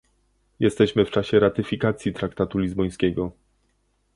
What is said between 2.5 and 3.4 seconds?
lizbońskiego